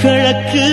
[0.00, 0.66] கிழக்கு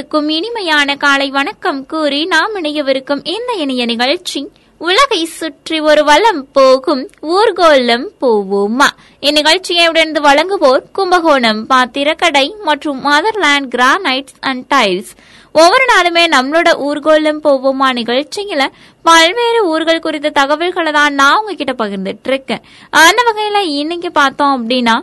[0.00, 4.40] அனைவருக்கும் இனிமையான காலை வணக்கம் கூறி நாம் இணையவிருக்கும் இந்த இணைய நிகழ்ச்சி
[4.78, 8.88] உலகை சுற்றி ஒரு வலம் போகும் ஊர்கோலம் போவோமா.
[9.20, 15.12] இந்நிகழ்ச்சியை உடனே வழங்குவோர் கும்பகோணம் பாத்திரக்கடை மற்றும் மதர்லேண்ட் கிரானைட்ஸ் அண்ட் டைல்ஸ்.
[15.52, 18.66] ஒவ்வொரு நாளுமே நம்மளோட ஊர்கோலம் போவோமா நிகழ்ச்சியில
[19.02, 22.64] பல்வேறு ஊர்கள் குறித்த தகவல்களை தான் நான் உங்ககிட்ட பகிர்ந்துட்டு இருக்கேன்.
[22.90, 24.96] அந்த வகையில இன்னைக்கு பார்த்தோம் அப்படின்னா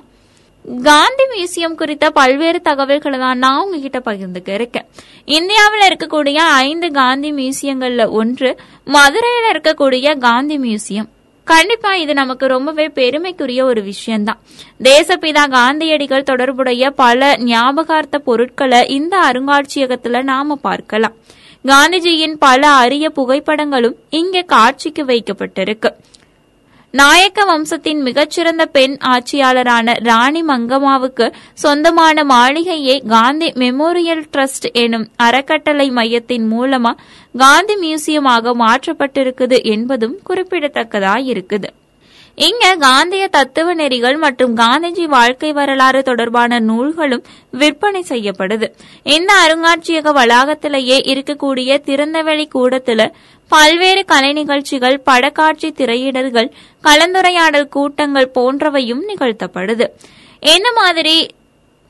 [0.68, 4.86] காந்தி மியூசியம் குறித்த பல்வேறு தகவல்களை தான் நான் உங்ககிட்ட பகிர்ந்துக்க இருக்கேன்
[5.26, 11.08] இந்தியாவில் இருக்கக்கூடிய ஐந்து காந்தி மியூசியங்கள்ல ஒன்று மதுரையில் இருக்கக்கூடிய காந்தி மியூசியம்.
[11.44, 14.40] கண்டிப்பா இது நமக்கு ரொம்பவே பெருமைக்குரிய ஒரு விஷயம்தான்.
[14.84, 21.16] தேசப்பிதா காந்தியடிகள் தொடர்புடைய பல ஞாபகார்த்த பொருட்களை இந்த அருங்காட்சியகத்துல நாம பார்க்கலாம்.
[21.66, 25.92] காந்திஜியின் பல அரிய புகைப்படங்களும் இங்கே காட்சிக்கு வைக்கப்பட்டிருக்கு.
[26.98, 36.46] நாயக்க வம்சத்தின் மிகச்சிறந்த பெண் ஆட்சியாளரான ராணி மங்கம்மாவுக்கு சொந்தமான மாளிகையை காந்தி மெமோரியல் ட்ரஸ்ட் எனும் அறக்கட்டளை மையத்தின்
[36.54, 36.94] மூலமா
[37.36, 41.72] காந்தி மியூசியமாக மாற்றப்பட்டிருக்குது என்பதும் குறிப்பிடத்தக்கதாய் இருக்குது
[42.38, 48.68] இங்க காந்திய தத்துவ நெறிகள் மற்றும் காந்திஜி வாழ்க்கை வரலாறு தொடர்பான நூல்களும் விற்பனை செய்யப்படுது.
[49.08, 53.02] இந்த அருங்காட்சியக வளாகத்திலேயே இருக்கக்கூடிய திறந்தவெளி கூடத்துல
[53.48, 56.54] பல்வேறு கலை நிகழ்ச்சிகள் படக்காட்சி திரையிடல்கள்
[56.84, 59.86] கலந்துரையாடல் கூட்டங்கள் போன்றவையும் நிகழ்த்தப்படுது.
[60.40, 61.36] என்ன மாதிரி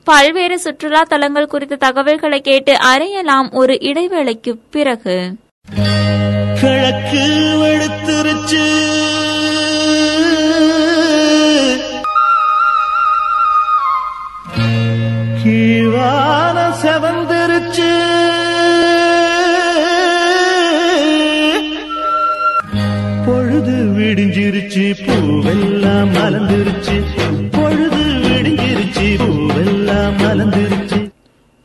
[0.04, 5.34] பல்வேறு சுற்றுலா தலங்கள் குறித்த தகவல்களை கேட்டு அறியலாம் ஒரு இடைவேளைக்கு பிறகு.
[6.60, 7.24] கிழக்கு
[7.62, 8.66] வெளுத்துருச்சு
[15.44, 18.17] கீழான செவந்திருச்சு.
[24.08, 26.94] விடிஞ்சிருச்சு பூவெல்லாம் மலர்ந்துருச்சு.
[27.50, 31.10] பொழுது விடிஞ்சிருச்சு பூவெல்லாம் மலர்ந்துருச்சு.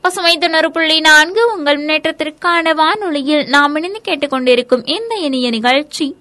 [0.01, 6.15] பசுமை தொண்ணூறு புள்ளி நான்கு உங்கள் முன்னேற்றத்திற்கான வானொலியில் நாம் இணைந்து கேட்டுக்கொண்டிருக்கும் இந்த இனிய நிகழ்ச்சி.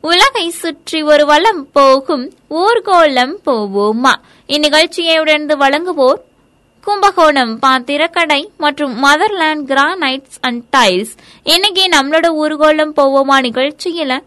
[0.00, 4.14] உலகை சுற்றி ஒரு வலம் போகும் ஊர்கோலம் போவோமா?
[4.48, 6.20] இந்நிகழ்ச்சியை உடனே வழங்குவோர்
[6.80, 11.14] கும்பகோணம் பாத்திரக்கடை மற்றும் மதர்லேண்ட் கிரானைட்ஸ் அண்ட் டைல்ஸ்.
[11.42, 14.18] இன்னைக்கு நம்மளோட ஊர்கோலம் போவோமா நிகழ்ச்சியில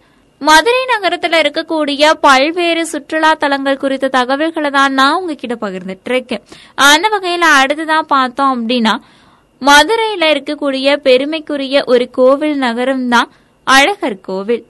[0.41, 6.43] மதுரை நகரத்துல இருக்கக்கூடிய பல்வேறு சுற்றுலா தலங்கள் குறித்த தகவல்களை தான் நான் உங்ககிட்ட பகிர்ந்துட்டு இருக்கேன்
[6.75, 8.93] அந்த வகையில அடுத்துதான் பார்த்தோம் அப்படின்னா
[9.61, 13.29] மதுரையில இருக்கக்கூடிய பெருமைக்குரிய ஒரு கோவில் நகரம் தான்
[13.67, 14.63] அழகர் கோவில்.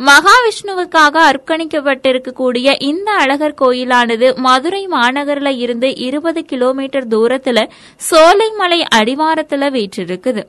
[0.00, 7.68] மகாவிஷ்ணுவுக்காக அர்ப்பணிக்கப்பட்டிருக்கக்கூடிய இந்த அழகர் கோயிலானது மதுரை மாநகரில் இருந்து இருபது கிலோமீட்டர் தூரத்துல
[8.10, 10.44] சோலைமலை அடிவாரத்துல வீற்றிருக்குது.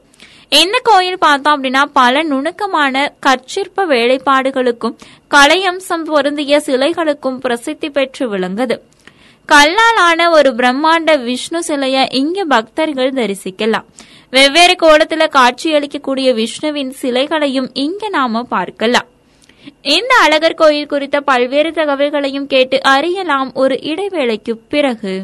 [0.49, 4.95] என்ன கோயில் பார்த்தோம் அப்படின்னா பல நுணுக்கமான கற்சிற்ப வேலைப்பாடுகளுக்கும்
[5.29, 8.79] கலையம்சம் பொருந்திய சிலைகளுக்கும் பிரசித்தி பெற்று விளங்குது.
[9.45, 13.85] கல்லால் ஆன ஒரு பிரம்மாண்ட விஷ்ணு சிலையை இங்க பக்தர்கள் தரிசிக்கலாம்.
[14.29, 19.05] வெவ்வேறு கோலத்துல காட்சியளிக்கக்கூடிய விஷ்ணுவின் சிலைகளையும் இங்க நாம பார்க்கலாம்.
[19.81, 25.21] இந்த அழகர் கோயில் குறித்த பல்வேறு தகவல்களையும் கேட்டு அறியலாம் ஒரு இடைவேளைக்கு பிறகு.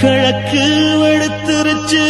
[0.00, 0.64] கிழக்கு
[1.02, 2.04] வெளுத்துருச்சு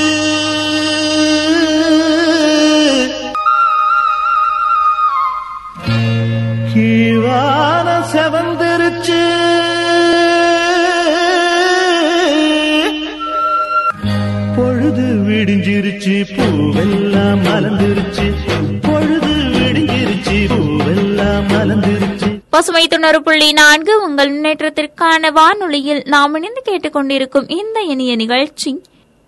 [8.40, 8.84] கீழான
[14.56, 18.26] பொழுது விடிஞ்சிருச்சு பூவெல்லாம் மலர்ந்துருச்சு.
[18.82, 22.40] பொழுது விடிஞ்சிருச்சு பூவெல்லாம் மலர்ந்துருச்சு.
[22.50, 28.82] பசுமை தொண்ணூறு புள்ளி நான்கு உங்கள் முன்னேற்றத்திற்கான வானொலியில் நாம் இணைந்து கேட்டுக்கொண்டிருக்கும் இந்த இனிய நிகழ்ச்சி.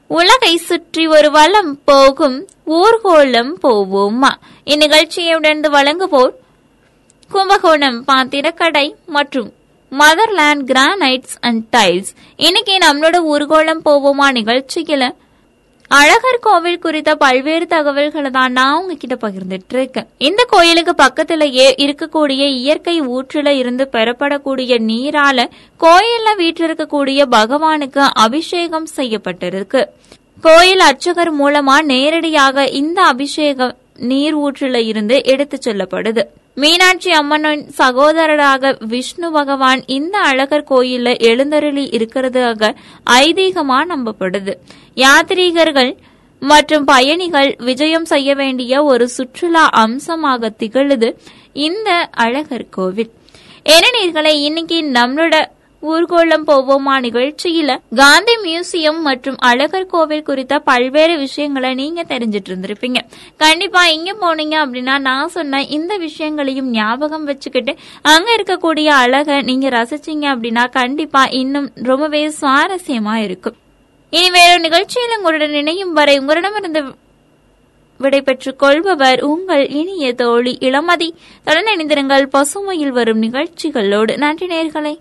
[0.06, 4.30] உலகை சுற்றி ஒரு வளம் போகும் ஊர்கோலம் போவோமா?
[4.64, 6.32] இந்நிகழ்ச்சியை உடனே வழங்குவோர்
[7.30, 9.52] கும்பகோணம் பாத்திரக்கடை மற்றும்
[9.92, 12.10] மதர்லேண்ட் கிரானைட்ஸ் அண்ட் டைல்ஸ்.
[12.36, 15.10] இன்னைக்கு நம்மளோட ஊர்கோலம் போவோமா நிகழ்ச்சியில
[15.90, 23.00] அழகர் கோவில் குறித்த பல்வேறு தகவல்களை தான் நான் உங்ககிட்ட பகிர்ந்துட்டு இருக்கேன் இந்த கோயிலுக்கு பக்கத்திலேயே இருக்கக்கூடிய இயற்கை
[23.00, 25.48] ஊற்றுல இருந்து பெறப்படக்கூடிய நீரால
[25.80, 29.84] கோயில்ல வீற்றிருக்கக்கூடிய பகவானுக்கு அபிஷேகம் செய்யப்பட்டிருக்கு.
[30.40, 36.24] கோயில் அர்ச்சகர் மூலமா நேரடியாக இந்த அபிஷேகம் நீர் ஊற்றுல இருந்து எடுத்துச் செல்லப்படுது.
[36.62, 42.70] மீனாட்சி அம்மனின் சகோதரராக விஷ்ணு பகவான் இந்த அழகர் கோயில்ல எழுந்தருளி இருக்கிறதாக
[43.24, 44.54] ஐதீகமா நம்பப்படுது.
[44.94, 45.92] யாத்ரீகர்கள்
[46.42, 51.10] மற்றும் பயணிகள் விஜயம் செய்ய வேண்டிய ஒரு சுற்றுலா அம்சமாக திகழுது
[51.52, 51.90] இந்த
[52.24, 53.10] அழகர் கோவில்.
[53.74, 55.34] ஏனெனில்களை இன்னைக்கு நம்மளோட
[55.82, 57.78] ஊர்கோளம் போவோமா நிகழ்ச்சியில?
[57.96, 62.96] காந்தி மியூசியம் மற்றும் அழகர் கோவில் குறித்த பல்வேறு விஷயங்களை நீங்க தெரிஞ்சிட்டு இருந்திருப்பீங்க.
[63.36, 70.26] கண்டிப்பா இங்க போனீங்க அப்படின்னா நான் சொன்ன இந்த விஷயங்களையும் ஞாபகம் வச்சுக்கிட்டு அங்க இருக்கக்கூடிய அழகை நீங்க ரசிச்சீங்க
[70.34, 73.54] அப்படின்னா கண்டிப்பா இன்னும் ரொம்பவே சுவாரஸ்யமா இருக்கும்.
[74.10, 76.84] இனி வேற நிகழ்ச்சியில் உங்களுடன் இணையும் வரை உங்களிடமிருந்து
[77.98, 81.10] விடை பெற்றுக் கொள்பவர் உங்கள் இனிய தோழி இளமதி.
[81.44, 82.28] தொடர்ந்து இணைந்திருங்கள்.
[82.32, 84.18] பசுமையில் வரும் நிகழ்ச்சிகளோடு.
[84.18, 84.96] நன்றி நேர்களை.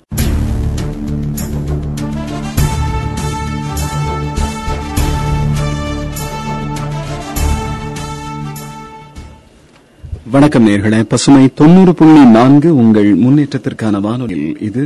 [10.31, 11.03] வணக்கம் நேர்களே.
[11.03, 14.83] பசுமை தொண்ணூறு புள்ளி நான்கு உங்கள் முன்னேற்றத்திற்கான வானொலியில் இது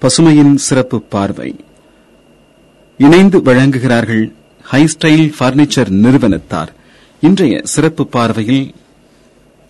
[0.00, 1.54] பசுமையின் சிறப்பு பார்வை.
[2.98, 4.24] இணைந்து வழங்குகிறார்கள்
[4.72, 6.70] ஹைஸ்டைல் பர்னிச்சர் நிறுவனத்தார்.
[7.22, 8.74] இன்றைய சிறப்பு பார்வையில்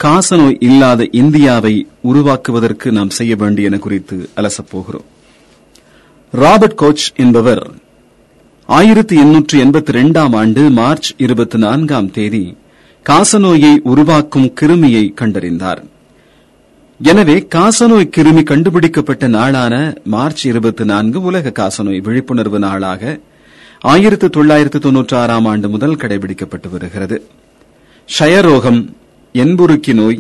[0.01, 5.07] காசநோய் இல்லாத இந்தியாவை உருவாக்குவதற்கு நாம் செய்ய வேண்டியன குறித்து அலசப்போகிறோம்
[6.33, 7.65] ராபர்ட் கோச் என்பவர்
[8.69, 12.45] ஆயிரத்தி எண்ணூற்று எண்பத்தி இரண்டாம் ஆண்டு மார்ச் இருபத்தி நான்காம் தேதி
[13.07, 15.81] காசநோயை உருவாக்கும் கிருமியை கண்டறிந்தார்.
[17.01, 19.75] எனவே காசநோய் கிருமி கண்டுபிடிக்கப்பட்ட நாளான
[20.05, 23.03] மார்ச் இருபத்தி நான்கு உலக காசநோய் விழிப்புணர்வு நாளாக
[23.81, 27.17] ஆயிரத்து தொள்ளாயிரத்து தொன்னூற்றி ஆறாம் ஆண்டு முதல் கடைபிடிக்கப்பட்டு வருகிறது.
[28.09, 28.81] ஷயரோகம்
[29.35, 30.19] என்புருக்கி நோய்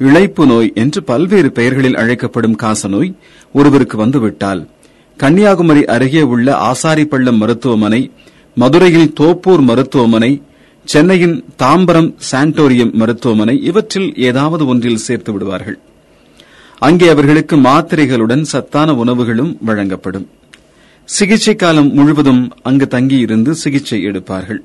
[0.00, 3.10] இழைப்பு நோய் என்று பல்வேறு பெயர்களில் அழைக்கப்படும் காசநோய்
[3.54, 4.62] ஒருவருக்கு வந்துவிட்டால்
[5.18, 8.02] கன்னியாகுமரி அருகே உள்ள ஆசாரிப்பள்ளம் மருத்துவமனை
[8.56, 10.32] மதுரையில் தோப்பூர் மருத்துவமனை
[10.90, 15.78] சென்னையின் தாம்பரம் சாண்டோரியம் மருத்துவமனை இவற்றில் ஏதாவது ஒன்றில் சேர்த்து விடுவார்கள்.
[16.78, 20.26] அங்கே அவர்களுக்கு மாத்திரைகளுடன் சத்தான உணவுகளும் வழங்கப்படும்.
[21.08, 24.60] சிகிச்சை காலம் முழுவதும் அங்கு தங்கியிருந்து சிகிச்சை எடுப்பார்கள்.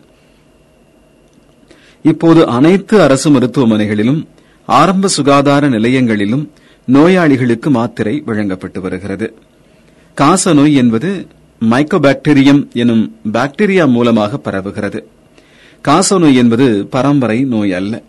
[2.03, 4.21] இப்போது அனைத்து அரசு மருத்துவமனைகளிலும்
[4.65, 6.45] ஆரம்ப சுகாதார நிலையங்களிலும்
[6.85, 9.29] நோயாளிகளுக்கு மாத்திரை வழங்கப்பட்டு வருகிறது.
[10.17, 11.11] காசநோய் என்பது
[11.61, 13.03] மைக்கோபாக்டீரியம் எனும்
[13.33, 15.01] பாக்டீரியா மூலமாக பரவுகிறது.
[15.87, 18.01] காசநோய் என்பது பரம்பரை நோய் அல்ல.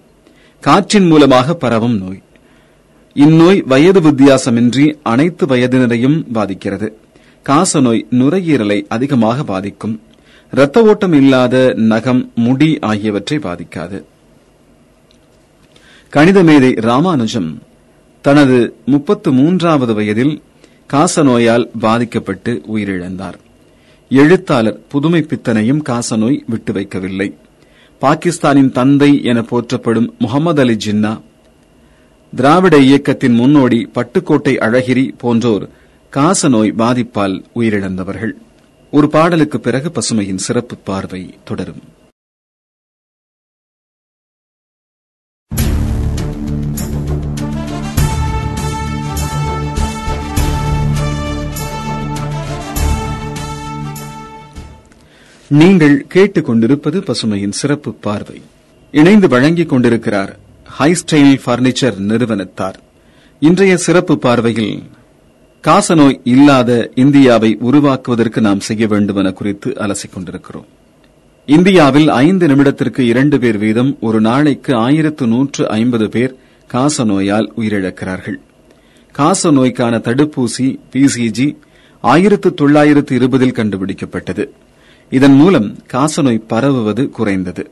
[0.60, 2.22] காற்றின் மூலமாக பரவும் நோய்.
[3.14, 6.98] இந்நோய் வயது வித்தியாசமின்றி அனைத்து வயதினரையும் பாதிக்கிறது.
[7.48, 10.00] காசநோய் நுரையீரலை அதிகமாக பாதிக்கும்.
[10.52, 14.02] இரத்த ஓட்டம் இல்லாத நகம் முடி ஆகியவற்றை பாதிக்காது.
[16.08, 17.62] கணித மேதை ராமானுஜம்
[18.20, 20.42] தனது முப்பத்து மூன்றாவது வயதில்
[20.92, 23.38] காசநோயால் பாதிக்கப்பட்டு உயிரிழந்தார்.
[24.08, 27.34] எழுத்தாளர் புதுமை பித்தனையும் காசநோய் விட்டு வைக்கவில்லை.
[28.02, 31.20] பாகிஸ்தானின் தந்தை என போற்றப்படும் முகமது அலி ஜின்னா
[32.32, 35.68] திராவிட இயக்கத்தின் முன்னோடி பட்டுக்கோட்டை அழகிரி போன்றோர்
[36.12, 38.32] காசநோய் பாதிப்பால் உயிரிழந்தவர்கள்.
[38.90, 41.82] ஒரு பாடலுக்கு பிறகு பசுமையின் சிறப்பு பார்வை தொடரும்.
[55.52, 58.40] நீங்கள் கேட்டுக் கொண்டிருப்பது பசுமையின் சிறப்பு பார்வை.
[58.90, 62.80] இணைந்து வழங்கிக் கொண்டிருக்கிறார் ஹை ஸ்டைல் பர்னிச்சர் நிறுவனத்தார்.
[63.40, 64.82] இன்றைய சிறப்பு பார்வையில்
[65.62, 70.64] காசநோய் இல்லாத இந்தியாவை உருவாக்குவதற்கு நாம் செய்ய வேண்டுமென குறித்து அலசிக் கொண்டிருக்கிறோம்.
[71.46, 76.36] இந்தியாவில் ஐந்து நிமிடத்திற்கு இரண்டு பேர் வீதம் ஒரு நாளைக்கு ஆயிரத்து நூற்று ஐம்பது பேர்
[76.72, 78.36] காசநோயால் உயிரிழக்கிறார்கள்.
[79.18, 81.56] காசநோய்க்கான தடுப்பூசி பிசிஜி
[82.00, 84.48] ஆயிரத்து தொள்ளாயிரத்து இருபதில் கண்டுபிடிக்கப்பட்டது.
[85.16, 87.70] இதன் மூலம் காசநோய் பரவுவது குறைந்தது.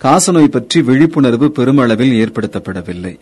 [0.00, 3.12] காசநோய் பற்றி விழிப்புணர்வு பெருமளவில் ஏற்படுத்தப்படவில்லை.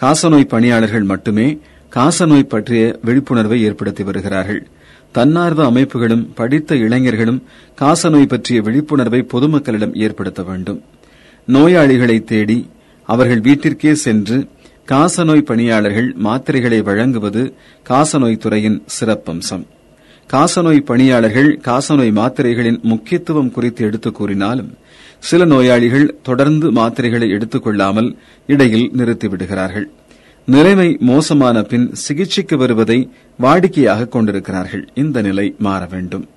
[0.00, 1.58] காசநோய் பணியாளர்கள் மட்டுமே
[1.96, 4.66] காசநோய் பற்றிய விழிப்புணர்வை ஏற்படுத்தி வருகிறார்கள்.
[5.12, 7.42] தன்னார்வ அமைப்புகளும் படித்த இளைஞர்களும்
[7.80, 10.82] காசநோய் பற்றிய விழிப்புணர்வை பொதுமக்களிடம் ஏற்படுத்த வேண்டும்.
[11.48, 12.58] நோயாளிகளை தேடி
[13.08, 14.38] அவர்கள் வீட்டிற்கே சென்று
[14.92, 17.54] காசநோய் பணியாளர்கள் மாத்திரைகளை வழங்குவது
[17.88, 19.64] காசநோய் துறையின் சிறப்பம்சம்.
[20.32, 24.76] காசநோய் பணியாளர்கள் காசநோய் மாத்திரைகளின் முக்கியத்துவம் குறித்து எடுத்துக் கூறினாலும்
[25.18, 28.16] சில நோயாளிகள் தொடர்ந்து மாத்திரைகளை எடுத்துக் கொள்ளாமல்
[28.46, 29.84] இடையில் நிறுத்திவிடுகிறார்கள்
[30.46, 33.10] நிலைமை மோசமான பின் சிகிச்சைக்கு வருவதை
[33.42, 34.88] வாடிக்கையாக கொண்டிருக்கிறார்கள்.
[34.94, 36.28] இந்த நிலை மாற வேண்டும்.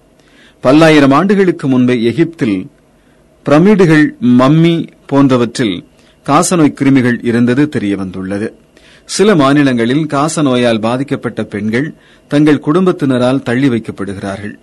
[0.62, 2.68] பல்லாயிரம் ஆண்டுகளுக்கு முன்பே எகிப்தில்
[3.44, 5.84] பிரமிடுகள் மம்மி போன்றவற்றில்
[6.26, 8.52] காசநோய் கிருமிகள் இருந்தது தெரியவந்துள்ளது.
[9.16, 11.88] சில மாநிலங்களில் காசநோயால் பாதிக்கப்பட்ட பெண்கள்
[12.32, 14.54] தங்கள் குடும்பத்தினரால் தள்ளி வைக்கப்படுகிறார்கள்.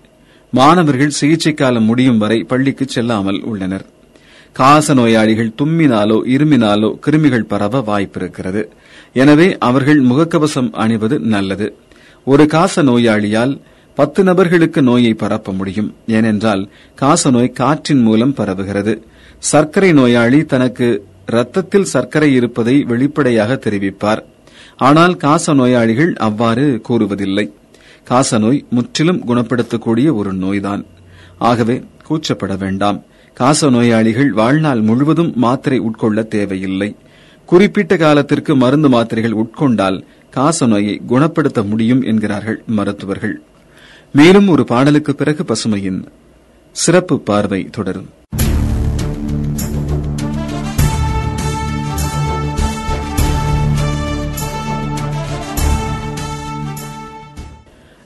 [0.52, 3.84] மாணவர்கள் சிகிச்சை காலம் முடியும் வரை பள்ளிக்கு செல்லாமல் உள்ளனர்.
[4.52, 8.62] காச நோயாளிகள் தும்மினாலோ இருமினாலோ கிருமிகள் பரவ வாய்ப்பிருக்கிறது.
[9.12, 11.68] எனவே அவர்கள் முகக்கவசம் அணிவது நல்லது.
[12.24, 13.54] ஒரு காச நோயாளியால்
[13.94, 15.90] பத்து நபர்களுக்கு நோயை பரப்ப முடியும்.
[16.06, 16.62] ஏனென்றால்
[17.02, 18.94] காசநோய் காற்றின் மூலம் பரவுகிறது.
[19.52, 20.88] சர்க்கரை நோயாளி தனக்கு
[21.26, 24.22] இரத்தத்தில் சர்க்கரை இருப்பதை வெளிப்படையாக தெரிவிப்பார்.
[24.76, 27.50] ஆனால் காச நோயாளிகள் அவ்வாறு கூறுவதில்லை.
[28.10, 30.84] காசநோய் முற்றிலும் குணப்படுத்தக்கூடிய ஒரு நோய்தான்.
[31.38, 33.04] ஆகவே கூச்சப்பட வேண்டாம்.
[33.34, 36.96] காச நோயாளிகள் வாழ்நாள் முழுவதும் மாத்திரை உட்கொள்ள தேவையில்லை.
[37.46, 43.42] குறிப்பிட்ட காலத்திற்கு மருந்து மாத்திரைகள் உட்கொண்டால் காச நோயை குணப்படுத்த முடியும் என்கிறார்கள் மருத்துவர்கள்.
[44.12, 46.06] மேலும் ஒரு பாடலுக்கு பிறகு பசுமையின்
[46.72, 48.08] சிறப்பு பார்வை தொடரும்.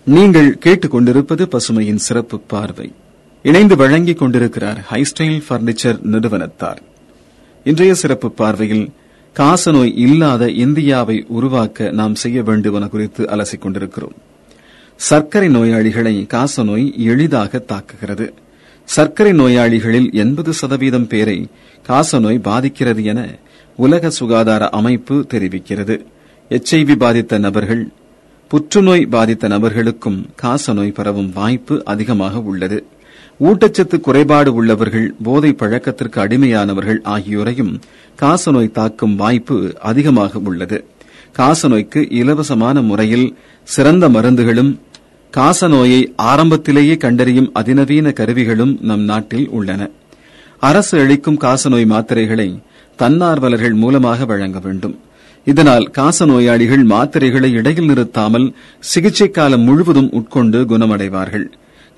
[0.05, 2.93] நீங்கள் கேட்டுக்கொண்டிருப்பது பசுமையின் சிறப்பு பார்வை.
[3.43, 6.83] இணைந்து வழங்கிக் கொண்டிருக்கிறார் ஹைஸ்டைல் பர்னிச்சர் நிறுவனத்தார்.
[7.65, 8.91] இன்றைய சிறப்பு பார்வையில்
[9.39, 14.13] காசநோய் இல்லாத இந்தியாவை உருவாக்க நாம் செய்ய வேண்டுமென குறித்து அலசிக் கொண்டிருக்கிறோம்.
[14.97, 18.33] சர்க்கரை நோயாளிகளை காசநோய் எளிதாக தாக்குகிறது.
[18.85, 21.49] சர்க்கரை நோயாளிகளில் எண்பது சதவீதம் பேரை
[21.89, 23.39] காசநோய் பாதிக்கிறது என
[23.77, 26.05] உலக சுகாதார அமைப்பு தெரிவிக்கிறது.
[26.49, 27.93] எச்ஐவி பாதித்த நபர்கள்
[28.51, 32.79] புற்றுநோய் பாதித்த நபர்களுக்கும் காசநோய் பரவும் வாய்ப்பு அதிகமாக உள்ளது.
[33.41, 37.81] ஊட்டச்சத்து குறைபாடு உள்ளவர்கள் போதை பழக்கத்திற்கு அடிமையானவர்கள் ஆகியோரையும்
[38.21, 40.85] காசநோய் தாக்கும் வாய்ப்பு அதிகமாக உள்ளது.
[41.39, 44.73] காசநோய்க்கு இலவசமான முறையில் சிறந்த மருந்துகளும்
[45.33, 49.91] காசநோயை ஆரம்பத்திலேயே கண்டறியும் அதிநவீன கருவிகளும் நம் நாட்டில் உள்ளன.
[50.59, 52.49] அரசு அளிக்கும் காசநோய் மாத்திரைகளை
[52.99, 54.99] தன்னார்வலர்கள் மூலமாக வழங்க வேண்டும்.
[55.45, 61.47] இதனால் காச நோயாளிகள் மாத்திரைகளை இடையில் நிறுத்தாமல் சிகிச்சை காலம் முழுவதும் உட்கொண்டு குணமடைவார்கள்.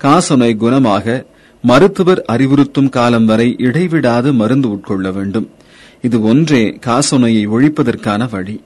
[0.03, 1.25] காசநோய் குணமாக
[1.61, 5.49] மருத்துவர் அறிவுறுத்தும் காலம் வரை இடைவிடாது மருந்து உட்கொள்ள வேண்டும்.
[6.01, 8.63] இது ஒன்றே காசநோயை ஒழிப்பதற்கான வழி.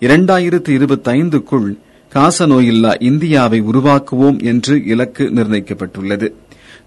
[0.00, 1.68] இரண்டாயிரத்து இருபத்தைந்துக்குள்
[2.12, 6.32] காசநோயில்லா இந்தியாவை உருவாக்குவோம் என்று இலக்கு நிர்ணயிக்கப்பட்டுள்ளது.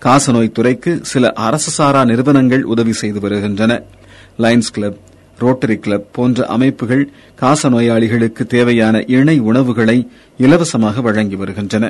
[0.05, 3.81] காசநோய் துறைக்கு சில அரசு சாரா நிறுவனங்கள் உதவி செய்து வருகின்றன.
[4.37, 4.97] லயன்ஸ் கிளப்
[5.43, 7.03] ரோட்டரி கிளப் போன்ற அமைப்புகள்
[7.41, 9.97] காச நோயாளிகளுக்கு தேவையான இணை உணவுகளை
[10.37, 11.87] இலவசமாக வழங்கி வருகின்றன.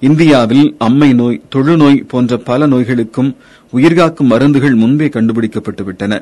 [0.00, 3.30] இந்தியாவில் அம்மை நோய் தொழுநோய் போன்ற பல நோய்களுக்கும்
[3.72, 6.14] உயிர்காக்கும் மருந்துகள் முன்பே கண்டுபிடிக்கப்பட்டுவிட்டன.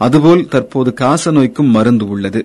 [0.00, 2.40] அதுபோல் தற்போது காச நோய்க்கும் மருந்து உள்ளது.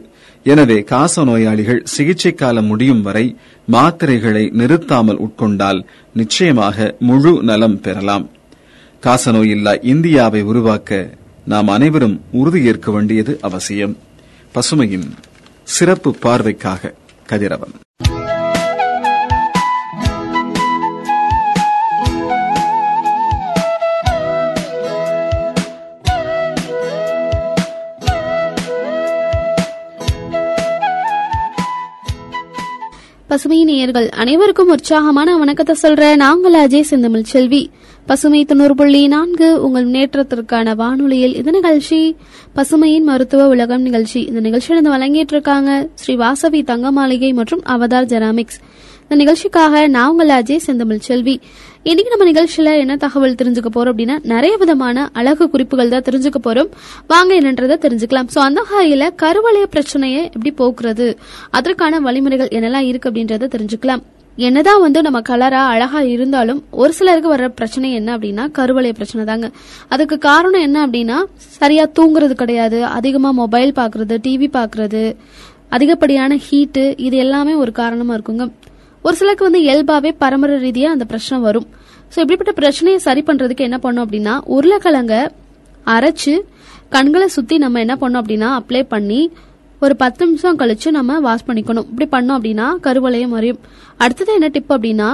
[0.45, 3.25] எனவே காச நோயாளிகள் சிகிச்சை காலம் முடியும் வரை
[3.67, 5.81] மாத்திரைகளை நிறுத்தாமல் உட்கொண்டால்
[6.13, 8.25] நிச்சயமாக முழு நலம் பெறலாம்.
[9.03, 10.89] காசநோயில்லா இந்தியாவை உருவாக்க
[11.51, 13.97] நாம் அனைவரும் உறுதியேற்க வேண்டியது அவசியம்.
[14.53, 15.07] பசுமையின்
[15.63, 16.93] சிறப்பு பார்வைக்காக
[17.25, 17.75] கதிரவன்.
[33.31, 37.69] பசுமை நேயர்கள் அனைவருக்கும் உற்சாகமான வணக்கத்தை சொல்ற நாங்கள் அஜய் செந்தமிழ் செல்வி.
[38.05, 42.15] பசுமை தொண்ணூறு புள்ளி நான்கு உங்கள் முன்னேற்றத்திற்கான வானொலியில் இது நிகழ்ச்சி
[42.55, 44.21] பசுமையின் மருத்துவ உலகம் நிகழ்ச்சி.
[44.21, 48.59] இந்த நிகழ்ச்சியில் வழங்கிட்டு இருக்காங்க ஸ்ரீ வாசவி தங்க மாளிகை மற்றும் அவதார் ஜெராமிக்ஸ்.
[49.11, 51.33] இந்த நிகழ்ச்சிக்காக நான் உங்கள் அஜய் செந்தமிழ் செல்வி.
[51.89, 56.69] இன்னைக்கு நம்ம நிகழ்ச்சியில என்ன தகவல் தெரிஞ்சுக்க போறோம் அப்படின்னா நிறைய விதமான அழகு குறிப்புகள் தான் தெரிஞ்சுக்க போறோம்.
[57.11, 58.29] வாங்க என்னன்றதை தெரிஞ்சுக்கலாம்.
[58.35, 61.07] சோ அந்த வகையில கருவளைய பிரச்சனையை எப்படி போக்குறது
[61.59, 64.05] அதற்கான வழிமுறைகள் என்னெல்லாம் இருக்கு அப்படின்றத தெரிஞ்சுக்கலாம்.
[64.37, 69.49] என்னதான் வந்து நம்ம கலரா அழகா இருந்தாலும் ஒரு சிலருக்கு வர்ற பிரச்சனை என்ன அப்படின்னா கருவளைய பிரச்சனை தாங்க.
[69.93, 71.19] அதுக்கு காரணம் என்ன அப்படின்னா
[71.59, 75.05] சரியா தூங்குறது கிடையாது அதிகமா மொபைல் பாக்குறது டிவி பாக்குறது
[75.75, 78.45] அதிகப்படியான ஹீட்டு இது எல்லாமே ஒரு காரணமா இருக்குங்க.
[79.05, 81.67] ஒரு சிலருக்கு வந்து இயல்பாவே பரம்பரை ரீதியா அந்த பிரச்சனை வரும்.
[82.13, 85.15] ஸோ இப்படிப்பட்ட பிரச்சனையை சரி பண்றதுக்கு என்ன பண்ணோம் அப்படின்னா உருளைக்கிழங்க
[85.95, 86.33] அரைச்சு
[86.95, 89.21] கண்களை சுத்தி நம்ம என்ன பண்ணோம் அப்படின்னா அப்ளை பண்ணி
[89.81, 91.87] ஒரு பத்து நிமிஷம் கழிச்சு நம்ம வாஷ் பண்ணிக்கணும்.
[91.91, 93.59] இப்படி பண்ணோம் அப்படின்னா கருவளையம் மறையும்.
[94.03, 95.09] அடுத்தது என்ன டிப் அப்படின்னா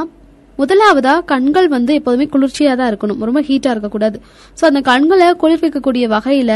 [0.59, 3.19] முதலாவதா கண்கள் வந்து எப்போதுமே குளிர்ச்சியா தான் இருக்கணும்.
[3.27, 4.17] ரொம்ப ஹீட்டா இருக்கக்கூடாது.
[4.59, 6.51] ஸோ அந்த கண்களை குளிர்விக்கக்கூடிய வகையில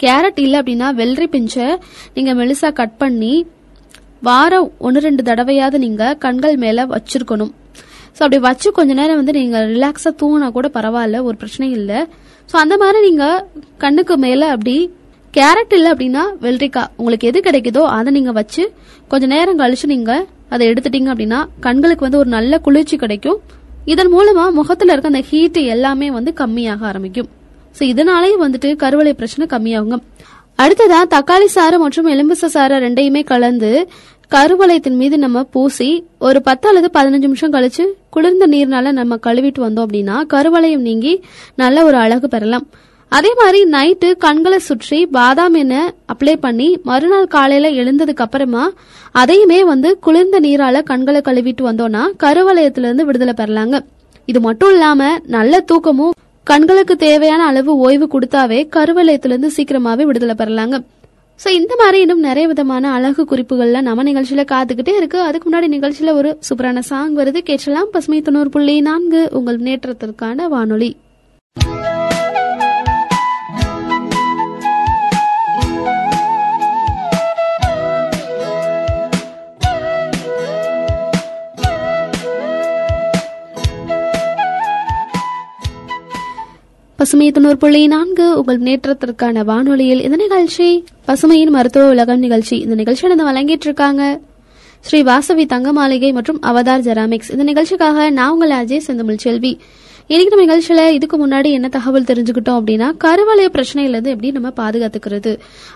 [0.00, 1.66] கேரட் இல்லை அப்படின்னா வெள்ளரி பிஞ்சை
[2.14, 3.34] நீங்க மெலிசா கட் பண்ணி
[4.28, 7.52] வாரம் ஒன்று ரெண்டு தடவையாவது நீங்க கண்கள் மேல வச்சிருக்கணும்.
[8.16, 12.00] ஸோ அப்படி வச்சு கொஞ்ச நேரம் வந்து நீங்க ரிலாக்ஸா தூங்கினா கூட பரவாயில்ல ஒரு பிரச்சனையும் இல்லை.
[12.50, 13.26] ஸோ அந்த மாதிரி நீங்க
[13.84, 14.74] கண்ணுக்கு மேல அப்படி
[15.34, 16.90] கேரட் இல்லை அப்படின்னா வெள்ளரிக்காய்.
[17.00, 18.62] உங்களுக்கு எது கிடைக்குதோ அதை நீங்க வச்சு
[19.12, 20.12] கொஞ்ச நேரம் கழிச்சு நீங்க
[20.54, 23.38] அதை எடுத்துட்டீங்க அப்படின்னா கண்களுக்கு வந்து ஒரு நல்ல குளிர்ச்சி கிடைக்கும்.
[23.92, 27.30] இதன் மூலமா முகத்துல இருக்க அந்த ஹீட் எல்லாமே வந்து கம்மியாக ஆரம்பிக்கும்.
[27.78, 29.98] ஸோ இதனாலேயே வந்துட்டு கருவளை பிரச்சனை கம்மியாகுங்க.
[30.62, 33.70] அடுத்ததா தக்காளி சாறு மற்றும் எலும்புச சாறு ரெண்டையுமே கலந்து
[34.34, 35.86] கருவளையத்தின் மீது நம்ம பூசி
[36.26, 37.84] ஒரு பத்து அல்லது பதினஞ்சு நிமிஷம் கழிச்சு
[38.14, 41.12] குளிர்ந்த நீர்னால நம்ம கழுவிட்டு வந்தோம் அப்படின்னா கருவளையம் நீங்கி
[41.54, 42.66] நல்ல ஒரு அழகு பெறலாம்.
[43.12, 48.64] அதே மாதிரி நைட்டு கண்களை சுற்றி பாதாம் எண்ணெய் அப்ளை பண்ணி மறுநாள் காலையில எழுந்ததுக்கு அப்புறமா
[49.22, 53.78] அதையுமே வந்து குளிர்ந்த நீரால கண்களை கழுவிட்டு வந்தோம்னா கருவளையத்துல இருந்து விடுதலை பெறலாங்க.
[54.28, 60.76] இது மட்டும் இல்லாம நல்ல தூக்கமும் கண்களுக்கு தேவையான அளவு ஓய்வு கொடுத்தாவே கருவலயத்திலிருந்து சீக்கிரமாவே விடுதலை பெறலாங்க.
[61.44, 65.20] சோ இந்த மாதிரி இன்னும் நிறைய விதமான அழகு குறிப்புகள்லாம் நம்ம நிகழ்ச்சியில காத்துக்கிட்டே இருக்கு.
[65.20, 67.38] அதுக்கு முன்னாடி நிகழ்ச்சியில ஒரு சூப்பரான சாங் வருது.
[67.38, 70.96] கேட்கலாம் பசுமை தொண்ணூறு புள்ளி நான்கு உங்கள் முன்னேற்றத்திற்கான வானொலி.
[87.00, 90.66] பசுமை தொண்ணூறு புள்ளி நான்கு உங்கள் முன்னேற்றத்திற்கான வானொலியில் இந்த நிகழ்ச்சி
[91.06, 92.56] பசுமையின் மருத்துவ உலகம் நிகழ்ச்சி.
[92.64, 94.02] இந்த நிகழ்ச்சி நடந்து வழங்கிட்டு இருக்காங்க
[94.86, 97.30] ஸ்ரீ வாசவி தங்க மாளிகை மற்றும் அவதார் ஜெராமிக்ஸ்.
[97.34, 99.52] இந்த நிகழ்ச்சிக்காக நான் உங்கள் அஜய் செந்தமிழ் செல்வி.
[100.06, 105.32] இன்னைக்கு நம்ம நிகழ்ச்சியில இதுக்கு முன்னாடி என்ன தகவல் தெரிஞ்சுக்கிட்டோம் அப்படின்னா கருவளைய பிரச்சனையிலிருந்து எப்படி நம்ம பாதுகாத்துக்கிறது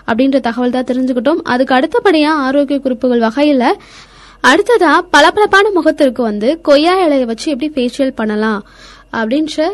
[0.09, 1.41] அப்படின்ற தகவல் தான் தெரிஞ்சுக்கிட்டோம்.
[1.53, 3.71] அதுக்கு அடுத்தபடியா ஆரோக்கிய குறிப்புகள் வகையில
[4.51, 8.61] அடுத்ததா பளபளப்பான முகத்திற்கு வந்து கொய்யா இலையை வச்சு எப்படி ஃபேஷியல் பண்ணலாம்
[9.19, 9.67] அப்படின்ற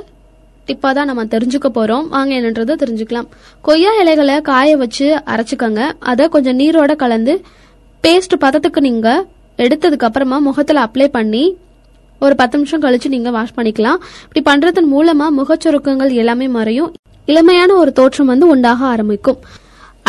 [0.73, 2.05] இப்போ தான் நம்ம தெரிஞ்சுக்க போறோம்.
[2.15, 3.27] வாங்க என்னன்றதை தெரிஞ்சுக்கலாம்.
[3.67, 5.81] கொய்யா இலைகளை காய வச்சு அரைச்சுக்கோங்க.
[6.11, 7.35] அதை கொஞ்சம் நீரோட கலந்து
[8.05, 9.09] பேஸ்ட் பதத்துக்கு நீங்க
[9.63, 11.43] எடுத்ததுக்கு அப்புறமா முகத்துல அப்ளை பண்ணி
[12.25, 13.99] ஒரு பத்து நிமிஷம் கழிச்சு நீங்க வாஷ் பண்ணிக்கலாம்.
[14.25, 16.91] இப்படி பண்றதன் மூலமா முகச்சுருக்கங்கள் எல்லாமே மறையும்.
[17.31, 19.39] இளமையான ஒரு தோற்றம் வந்து உண்டாக ஆரம்பிக்கும்.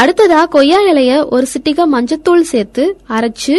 [0.02, 2.84] அடுத்ததா கொய்யா இலைய ஒரு சிட்டிகா மஞ்சத்தூள் சேர்த்து
[3.16, 3.54] அரைச்சு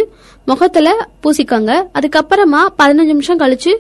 [0.50, 0.90] முகத்துல
[1.24, 1.72] பூசிக்கோங்க.
[1.98, 3.74] அதுக்கப்புறமா பதினஞ்சு நிமிஷம் கழிச்சு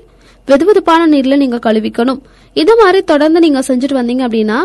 [0.48, 2.22] வெதுவெதுப்பான நீர்ல நீங்க கழுவிக்கணும்.
[2.54, 4.58] இது மாதிரி தொடர்ந்து நீங்க செஞ்சுட்டு வந்தீங்க அப்படின்னா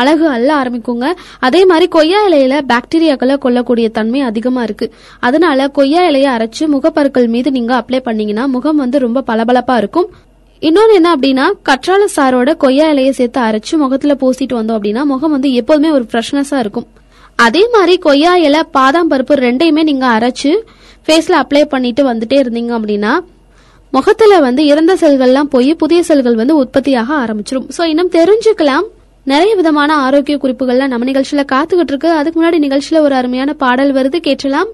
[0.00, 1.06] அழகு அள்ள ஆரம்பிக்குங்க.
[1.46, 4.86] அதே மாதிரி கொய்யா இலையில பாக்டீரியாக்களை கொல்லக்கூடிய தன்மை அதிகமா இருக்கு.
[5.20, 10.08] அதனால கொய்யா இலையை அரைச்சு முகப்பருக்கள் மீது நீங்க அப்ளை பண்ணீங்கன்னா முகம் வந்து ரொம்ப பளபளப்பா இருக்கும்.
[10.62, 15.52] இன்னொன்னு என்ன அப்படின்னா கற்றாழை சாரோட கொய்யா இலையை சேர்த்து அரைச்சு முகத்துல பூசிட்டு வந்தோம் அப்படின்னா முகம் வந்து
[15.52, 16.86] எப்போதுமே ஒரு ஃப்ரெஷ்னஸா இருக்கும்.
[17.46, 20.52] அதே மாதிரி கொய்யா இலை பாதாம் பருப்பு ரெண்டையுமே நீங்க அரைச்சு
[21.06, 23.14] ஃபேஸ்ல அப்ளை பண்ணிட்டு வந்துட்டே இருந்தீங்க அப்படின்னா
[23.96, 28.86] முகத்துல வந்து இறந்த செல்கள்லாம் போய் புதிய செல்கள் வந்து உற்பத்தியாக ஆரம்பிச்சிடும் சோ இன்னும் தெரிஞ்சுக்கலாம்.
[29.24, 32.10] நிறைய விதமான ஆரோக்கிய குறிப்புகள்லாம் நம்ம நிகழ்ச்சியில காத்துக்கிட்டு இருக்கு.
[32.10, 34.16] அதுக்கு முன்னாடி நிகழ்ச்சியில ஒரு அருமையான பாடல் வருது.
[34.16, 34.68] கேட்கலாம்.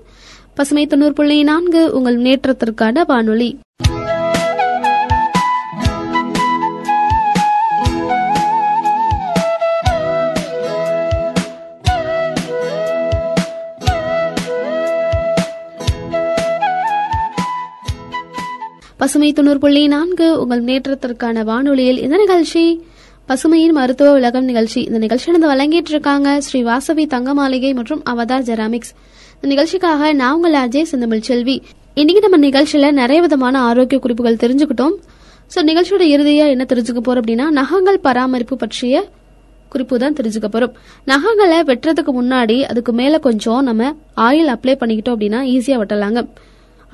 [0.55, 3.50] பசுமை தொண்ணூறு புள்ளி நான்கு உங்கள் முன்னேற்றத்திற்கான வானொலி.
[19.02, 22.62] பசுமை தொண்ணூறு புள்ளி நான்கு உங்கள் முன்னேற்றத்திற்கான வானொலியில் இந்த நிகழ்ச்சி.
[23.28, 24.80] பசுமையின் மருத்துவ உலகம் நிகழ்ச்சி.
[24.82, 28.93] இந்த நிகழ்ச்சி நடந்து வழங்கிட்டு இருக்காங்க ஸ்ரீ வாசவி தங்க மாளிகை மற்றும் அவதார் ஜெராமிக்ஸ்.
[29.34, 31.62] இந்த நிகழ்ச்சிக்காக நான் உங்கள் அஜய் செந்தமிழ் செல்வி.
[31.95, 34.95] இன்னைக்கு நம்ம நிகழ்ச்சியில நிறைய விதமான ஆரோக்கிய குறிப்புகள் தெரிஞ்சுக்கிட்டோம்.
[35.54, 39.04] சோ நிகழ்ச்சியோட இறுதியா என்ன தெரிஞ்சுக்க போறோம் அப்படின்னா நகங்கள் பராமரிப்பு பற்றிய
[39.69, 40.73] குறிப்பு தான் தெரிஞ்சுக்க போறோம்.
[41.06, 43.93] நகங்களை வெட்டுறதுக்கு முன்னாடி அதுக்கு மேல கொஞ்சம் நம்ம
[44.28, 46.23] ஆயில் அப்ளை பண்ணிக்கிட்டோம் அப்படின்னா ஈஸியா வெட்டலாங்க.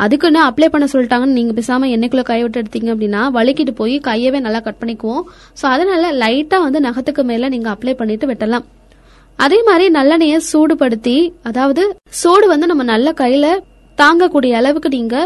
[0.04, 4.60] அதுக்குன்னு அப்ளை பண்ண சொல்லிட்டாங்கன்னு நீங்க பேசாம எண்ணெய்க்குள்ள கை விட்டு எடுத்தீங்க அப்படின்னா வலிக்கிட்டு போய் கையவே நல்லா
[4.66, 5.22] கட் பண்ணிக்குவோம்.
[5.60, 8.66] சோ அதனால லைட்டா வந்து நகத்துக்கு மேல நீங்க அப்ளை பண்ணிட்டு வெட்டலாம்.
[9.38, 11.82] அதே மாதிரி நல்லெண்ணெய சூடுபடுத்தி அதாவது
[12.20, 13.48] சூடு வந்து நம்ம நல்ல கையில
[13.98, 15.16] தாங்கக்கூடிய அளவுக்கு நீங்க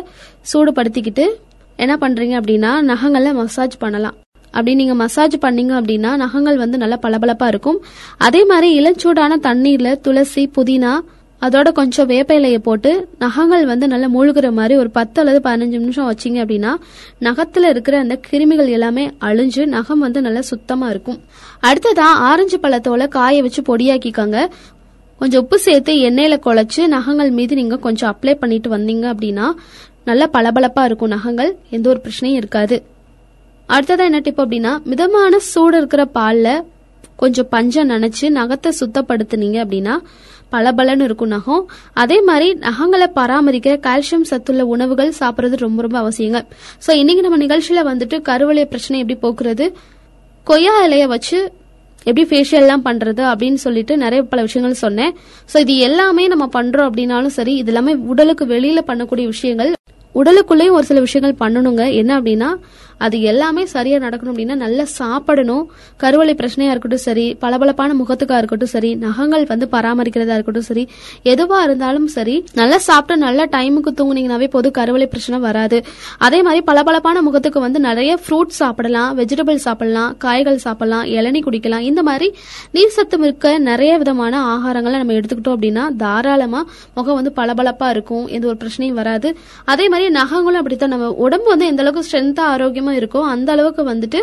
[0.50, 1.24] சூடுபடுத்திக்கிட்டு
[1.78, 4.16] என்ன பண்றீங்க அப்படின்னா நகங்களை மசாஜ் பண்ணலாம்.
[4.54, 7.78] அப்படி நீங்க மசாஜ் பண்ணீங்க அப்படின்னா நகங்கள் வந்து நல்லா பளபளப்பா இருக்கும்.
[8.26, 10.92] அதே மாதிரி இளஞ்சூடான தண்ணீர்ல துளசி புதினா
[11.46, 16.08] அதோட கொஞ்சம் வேப்ப இலையை போட்டு நகங்கள் வந்து நல்லா மூழ்குற மாதிரி ஒரு பத்து அல்லது பதினஞ்சு நிமிஷம்
[16.10, 16.72] வச்சீங்க அப்படின்னா
[17.20, 21.18] நகத்துல இருக்கிற அந்த கிருமிகள் எல்லாமே அழிஞ்சு நகம் வந்து நல்லா சுத்தமா இருக்கும்.
[21.62, 24.46] அடுத்ததா ஆரஞ்சு பழத்தோல காய வச்சு பொடியாக்கிக்கோங்க.
[25.20, 29.48] கொஞ்சம் உப்பு சேர்த்து எண்ணெயில குழச்சு நகங்கள் மீது நீங்க கொஞ்சம் அப்ளை பண்ணிட்டு வந்தீங்க அப்படின்னா
[30.04, 31.56] நல்லா பளபளப்பா இருக்கும் நகங்கள்.
[31.70, 32.82] எந்த ஒரு பிரச்சனையும் இருக்காது.
[33.68, 36.48] அடுத்ததா என்ன டிப் அப்படின்னா மிதமான சூடு இருக்கிற பால்ல
[37.16, 39.94] கொஞ்சம் பஞ்சம் நனைச்சு நகத்தை சுத்தப்படுத்துனீங்க அப்படின்னா
[40.54, 41.64] பளபளன்னு இருக்கும் நகம்.
[42.02, 46.40] அதே மாதிரி நகங்களை பராமரிக்க கால்சியம் சத்துள்ள உணவுகள் சாப்பிட்றது ரொம்ப ரொம்ப அவசியங்க.
[46.86, 49.66] ஸோ இன்னைக்கு நம்ம நிகழ்ச்சியில வந்துட்டு கருவளைய பிரச்சனை எப்படி போக்குறது
[50.46, 51.40] கொய்யா இலைய வச்சு
[52.06, 55.12] எப்படி ஃபேஷியல்லாம் பண்றது அப்படின்னு சொல்லிட்டு நிறைய பல விஷயங்கள் சொன்னேன்.
[55.52, 59.70] ஸோ இது எல்லாமே நம்ம பண்றோம் அப்படின்னாலும் சரி இது எல்லாமே உடலுக்கு வெளியில பண்ணக்கூடிய விஷயங்கள்.
[60.20, 61.82] உடலுக்குள்ளேயும் ஒரு சில விஷயங்கள் பண்ணணுங்க.
[62.00, 62.48] என்ன அப்படின்னா
[63.06, 65.64] அது எல்லாமே சரியா நடக்கணும் அப்படின்னா நல்லா சாப்பிடணும்.
[66.02, 70.84] கருவளை பிரச்சனையா இருக்கட்டும் சரி பளபளப்பான முகத்துக்கா இருக்கட்டும் சரி நகங்கள் வந்து பராமரிக்கிறதா இருக்கட்டும் சரி
[71.32, 75.78] எதுவா இருந்தாலும் சரி நல்லா சாப்பிட்டு நல்ல டைமுக்கு தூங்குனீங்கனாவே போது கருவளை பிரச்சனை வராது.
[76.26, 81.84] அதே மாதிரி பளபளப்பான முகத்துக்கு வந்து நிறைய ஃப்ரூட்ஸ் சாப்பிடலாம் வெஜிடபிள் சாப்பிடலாம் காய்கள் சாப்பிடலாம் இளநி குடிக்கலாம்.
[81.90, 82.28] இந்த மாதிரி
[82.76, 86.60] நீர் சத்து மிக்க நிறைய விதமான ஆகாரங்களை நம்ம எடுத்துக்கிட்டோம் அப்படின்னா தாராளமா
[86.94, 89.28] முகம் வந்து பளபளப்பா இருக்கும் எந்த ஒரு பிரச்சனையும் வராது.
[89.72, 90.94] அதே மாதிரி நகங்களும் அப்படித்தான்.
[90.94, 94.20] நம்ம உடம்பு வந்து எந்த அளவுக்கு ஸ்ட்ரென்த்தா ஆரோக்கியமா இருக்கோ அந்த அளவுக்கு வந்துட்டு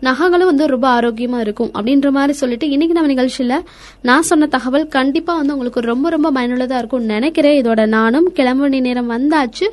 [0.00, 3.62] நகங்களும் வந்து ரொம்ப ஆரோக்கியமா இருக்கும் அப்படின்ற மாதிரி சொல்லிட்டு இன்னைக்கு நம்ம நிகழ்ச்சியில
[4.02, 7.62] நான் சொன்ன தகவல் கண்டிப்பா வந்து உங்களுக்கு ரொம்ப ரொம்ப பயனுள்ளதா இருக்கும் நினைக்கிறேன்.
[7.62, 9.68] இதோட நானும் கிளம்பணி நேரம் வந்தாச்சு.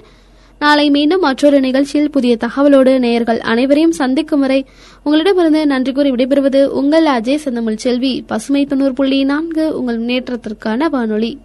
[0.60, 4.66] நாளை மீண்டும் மற்றொரு நிகழ்ச்சியில் புதிய தகவலோடு நேயர்கள் அனைவரையும் சந்திக்கும் வரை
[5.04, 8.24] உங்களிடமிருந்து நன்றி கூறி விடைபெறுவது உங்கள் அஜய் செந்தமிழ் செல்வி.
[8.28, 11.38] பசுமை தொண்ணூறு புள்ளி நான்கு உங்கள் முன்னேற்றத்திற்கான வானொலி.